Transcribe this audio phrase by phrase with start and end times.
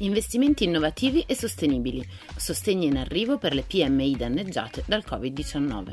[0.00, 5.92] Investimenti innovativi e sostenibili, sostegni in arrivo per le PMI danneggiate dal Covid-19.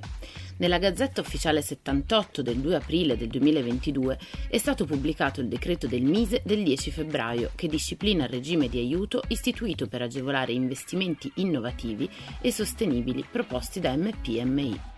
[0.57, 6.03] Nella Gazzetta Ufficiale 78 del 2 aprile del 2022 è stato pubblicato il decreto del
[6.03, 12.09] Mise del 10 febbraio che disciplina il regime di aiuto istituito per agevolare investimenti innovativi
[12.41, 14.92] e sostenibili proposti da MPMI.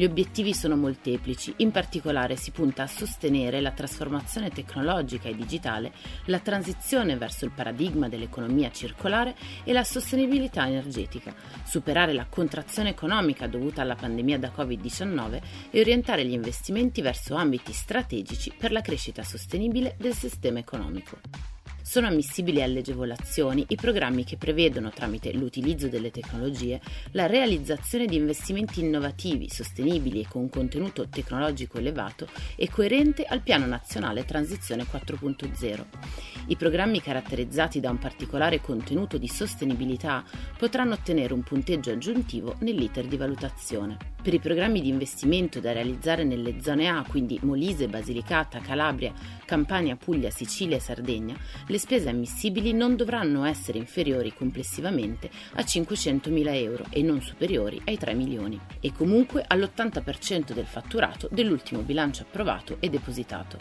[0.00, 5.92] Gli obiettivi sono molteplici, in particolare si punta a sostenere la trasformazione tecnologica e digitale,
[6.24, 11.34] la transizione verso il paradigma dell'economia circolare e la sostenibilità energetica,
[11.66, 17.74] superare la contrazione economica dovuta alla pandemia da Covid-19 e orientare gli investimenti verso ambiti
[17.74, 21.18] strategici per la crescita sostenibile del sistema economico.
[21.82, 26.80] Sono ammissibili alle agevolazioni i programmi che prevedono, tramite l'utilizzo delle tecnologie,
[27.12, 33.66] la realizzazione di investimenti innovativi, sostenibili e con contenuto tecnologico elevato e coerente al Piano
[33.66, 35.84] Nazionale Transizione 4.0.
[36.50, 40.24] I programmi caratterizzati da un particolare contenuto di sostenibilità
[40.58, 43.96] potranno ottenere un punteggio aggiuntivo nell'iter di valutazione.
[44.20, 49.12] Per i programmi di investimento da realizzare nelle zone A, quindi Molise, Basilicata, Calabria,
[49.46, 51.36] Campania, Puglia, Sicilia e Sardegna,
[51.68, 57.96] le spese ammissibili non dovranno essere inferiori complessivamente a 500.000 euro e non superiori ai
[57.96, 63.56] 3 milioni, e comunque all'80% del fatturato dell'ultimo bilancio approvato e depositato.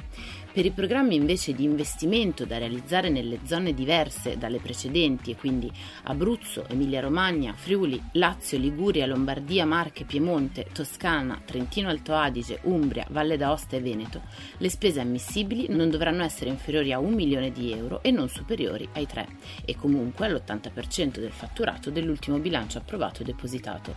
[0.52, 2.78] Per i programmi invece di investimento da realizzare
[3.10, 5.72] nelle zone diverse dalle precedenti, e quindi
[6.04, 13.76] Abruzzo, Emilia-Romagna, Friuli, Lazio, Liguria, Lombardia, Marche, Piemonte, Toscana, Trentino Alto Adige, Umbria, Valle d'Aosta
[13.76, 14.22] e Veneto,
[14.58, 18.88] le spese ammissibili non dovranno essere inferiori a un milione di euro e non superiori
[18.94, 19.28] ai 3,
[19.66, 23.96] e comunque all'80% del fatturato dell'ultimo bilancio approvato e depositato.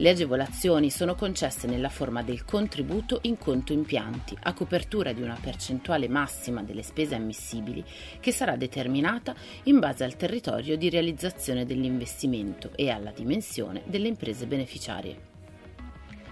[0.00, 5.36] Le agevolazioni sono concesse nella forma del contributo in conto impianti, a copertura di una
[5.40, 7.84] percentuale massima delle spese ammissibili,
[8.20, 14.46] che sarà determinata in base al territorio di realizzazione dell'investimento e alla dimensione delle imprese
[14.46, 15.27] beneficiarie.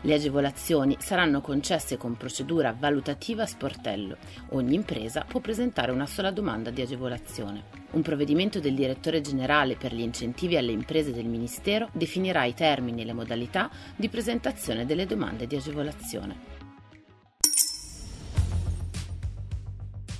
[0.06, 4.18] Le agevolazioni saranno concesse con procedura valutativa a sportello.
[4.50, 7.64] Ogni impresa può presentare una sola domanda di agevolazione.
[7.90, 13.02] Un provvedimento del direttore generale per gli incentivi alle imprese del Ministero definirà i termini
[13.02, 16.36] e le modalità di presentazione delle domande di agevolazione.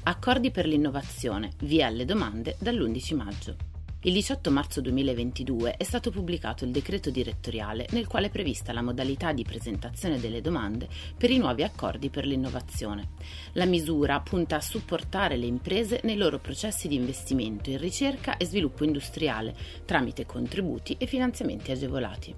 [0.03, 3.76] Accordi per l'innovazione, via alle domande dall'11 maggio.
[4.07, 8.81] Il 18 marzo 2022 è stato pubblicato il decreto direttoriale nel quale è prevista la
[8.81, 10.87] modalità di presentazione delle domande
[11.19, 13.09] per i nuovi accordi per l'innovazione.
[13.55, 18.45] La misura punta a supportare le imprese nei loro processi di investimento in ricerca e
[18.45, 22.33] sviluppo industriale tramite contributi e finanziamenti agevolati.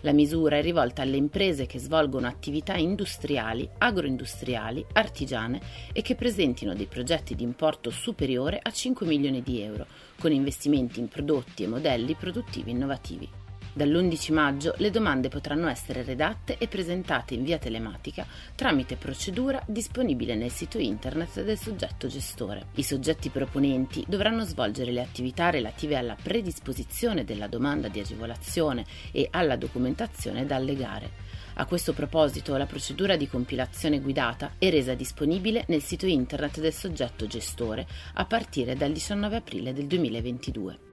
[0.00, 5.60] La misura è rivolta alle imprese che svolgono attività industriali, agroindustriali, artigiane
[5.92, 9.86] e che presentino dei progetti di importo superiore a 5 milioni di euro
[10.22, 13.28] con investimenti in prodotti e modelli produttivi innovativi.
[13.74, 20.34] Dall'11 maggio le domande potranno essere redatte e presentate in via telematica tramite procedura disponibile
[20.34, 22.66] nel sito internet del soggetto gestore.
[22.74, 29.28] I soggetti proponenti dovranno svolgere le attività relative alla predisposizione della domanda di agevolazione e
[29.30, 31.30] alla documentazione da allegare.
[31.54, 36.72] A questo proposito, la procedura di compilazione guidata è resa disponibile nel sito internet del
[36.74, 40.91] soggetto gestore a partire dal 19 aprile del 2022.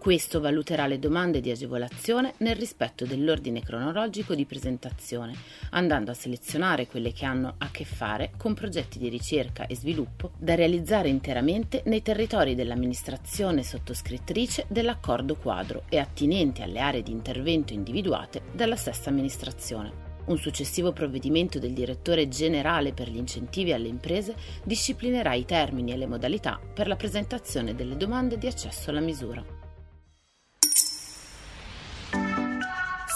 [0.00, 5.34] Questo valuterà le domande di agevolazione nel rispetto dell'ordine cronologico di presentazione,
[5.72, 10.30] andando a selezionare quelle che hanno a che fare con progetti di ricerca e sviluppo
[10.38, 17.74] da realizzare interamente nei territori dell'amministrazione sottoscrittrice dell'accordo quadro e attinenti alle aree di intervento
[17.74, 20.08] individuate dalla stessa amministrazione.
[20.28, 25.98] Un successivo provvedimento del direttore generale per gli incentivi alle imprese disciplinerà i termini e
[25.98, 29.59] le modalità per la presentazione delle domande di accesso alla misura.